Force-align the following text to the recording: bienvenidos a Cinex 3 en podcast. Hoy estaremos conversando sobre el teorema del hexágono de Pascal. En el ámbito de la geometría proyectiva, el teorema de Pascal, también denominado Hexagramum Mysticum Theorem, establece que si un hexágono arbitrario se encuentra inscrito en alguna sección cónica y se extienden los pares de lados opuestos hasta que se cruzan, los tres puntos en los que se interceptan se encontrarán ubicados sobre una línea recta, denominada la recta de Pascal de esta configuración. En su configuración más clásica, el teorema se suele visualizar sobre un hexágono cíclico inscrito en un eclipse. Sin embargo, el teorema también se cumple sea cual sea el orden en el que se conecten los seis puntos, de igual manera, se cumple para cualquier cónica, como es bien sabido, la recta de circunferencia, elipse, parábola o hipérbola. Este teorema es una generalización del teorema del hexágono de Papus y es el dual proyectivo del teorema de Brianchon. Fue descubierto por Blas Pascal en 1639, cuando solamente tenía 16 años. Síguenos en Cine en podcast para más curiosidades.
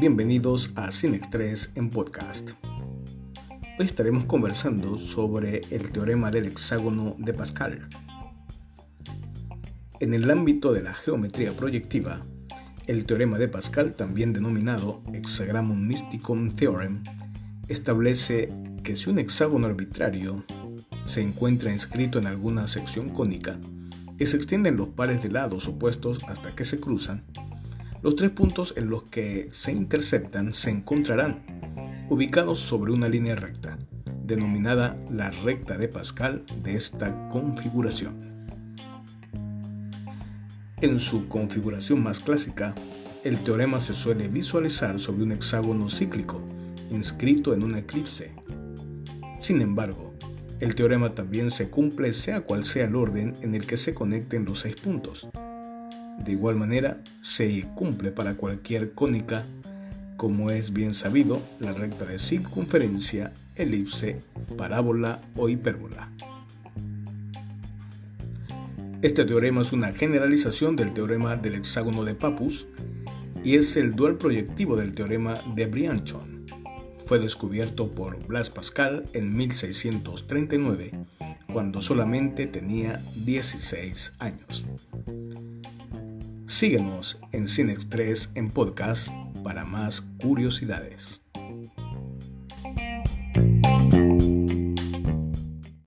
bienvenidos 0.00 0.72
a 0.74 0.90
Cinex 0.90 1.30
3 1.30 1.72
en 1.76 1.90
podcast. 1.90 2.50
Hoy 3.78 3.86
estaremos 3.86 4.24
conversando 4.24 4.98
sobre 4.98 5.60
el 5.70 5.90
teorema 5.90 6.30
del 6.30 6.46
hexágono 6.46 7.14
de 7.18 7.32
Pascal. 7.32 7.88
En 10.00 10.14
el 10.14 10.28
ámbito 10.30 10.72
de 10.72 10.82
la 10.82 10.94
geometría 10.94 11.56
proyectiva, 11.56 12.22
el 12.86 13.04
teorema 13.04 13.38
de 13.38 13.48
Pascal, 13.48 13.94
también 13.94 14.32
denominado 14.32 15.02
Hexagramum 15.12 15.86
Mysticum 15.86 16.54
Theorem, 16.54 17.02
establece 17.68 18.52
que 18.82 18.96
si 18.96 19.10
un 19.10 19.18
hexágono 19.18 19.68
arbitrario 19.68 20.44
se 21.04 21.22
encuentra 21.22 21.72
inscrito 21.72 22.18
en 22.18 22.26
alguna 22.26 22.66
sección 22.66 23.10
cónica 23.10 23.58
y 24.18 24.26
se 24.26 24.36
extienden 24.36 24.76
los 24.76 24.88
pares 24.88 25.22
de 25.22 25.30
lados 25.30 25.68
opuestos 25.68 26.20
hasta 26.26 26.54
que 26.54 26.64
se 26.64 26.80
cruzan, 26.80 27.24
los 28.04 28.16
tres 28.16 28.32
puntos 28.32 28.74
en 28.76 28.90
los 28.90 29.04
que 29.04 29.48
se 29.52 29.72
interceptan 29.72 30.52
se 30.52 30.68
encontrarán 30.68 31.42
ubicados 32.10 32.58
sobre 32.58 32.92
una 32.92 33.08
línea 33.08 33.34
recta, 33.34 33.78
denominada 34.26 35.00
la 35.10 35.30
recta 35.30 35.78
de 35.78 35.88
Pascal 35.88 36.44
de 36.62 36.76
esta 36.76 37.30
configuración. 37.30 38.14
En 40.82 41.00
su 41.00 41.28
configuración 41.28 42.02
más 42.02 42.20
clásica, 42.20 42.74
el 43.22 43.38
teorema 43.38 43.80
se 43.80 43.94
suele 43.94 44.28
visualizar 44.28 45.00
sobre 45.00 45.22
un 45.22 45.32
hexágono 45.32 45.88
cíclico 45.88 46.44
inscrito 46.90 47.54
en 47.54 47.62
un 47.62 47.74
eclipse. 47.74 48.32
Sin 49.40 49.62
embargo, 49.62 50.12
el 50.60 50.74
teorema 50.74 51.14
también 51.14 51.50
se 51.50 51.70
cumple 51.70 52.12
sea 52.12 52.42
cual 52.42 52.66
sea 52.66 52.84
el 52.84 52.96
orden 52.96 53.34
en 53.40 53.54
el 53.54 53.66
que 53.66 53.78
se 53.78 53.94
conecten 53.94 54.44
los 54.44 54.60
seis 54.60 54.76
puntos, 54.76 55.26
de 56.18 56.32
igual 56.32 56.56
manera, 56.56 57.02
se 57.22 57.66
cumple 57.74 58.10
para 58.10 58.34
cualquier 58.34 58.92
cónica, 58.92 59.44
como 60.16 60.50
es 60.50 60.72
bien 60.72 60.94
sabido, 60.94 61.42
la 61.58 61.72
recta 61.72 62.04
de 62.04 62.18
circunferencia, 62.18 63.32
elipse, 63.56 64.20
parábola 64.56 65.20
o 65.36 65.48
hipérbola. 65.48 66.10
Este 69.02 69.24
teorema 69.26 69.60
es 69.60 69.72
una 69.72 69.92
generalización 69.92 70.76
del 70.76 70.94
teorema 70.94 71.36
del 71.36 71.56
hexágono 71.56 72.04
de 72.04 72.14
Papus 72.14 72.66
y 73.44 73.56
es 73.56 73.76
el 73.76 73.94
dual 73.94 74.16
proyectivo 74.16 74.76
del 74.76 74.94
teorema 74.94 75.42
de 75.54 75.66
Brianchon. 75.66 76.46
Fue 77.04 77.18
descubierto 77.18 77.90
por 77.90 78.26
Blas 78.26 78.48
Pascal 78.48 79.04
en 79.12 79.36
1639, 79.36 80.92
cuando 81.52 81.82
solamente 81.82 82.46
tenía 82.46 83.02
16 83.14 84.14
años. 84.20 84.64
Síguenos 86.54 87.18
en 87.32 87.48
Cine 87.48 87.72
en 88.36 88.48
podcast 88.48 89.08
para 89.42 89.64
más 89.64 90.02
curiosidades. 90.22 91.20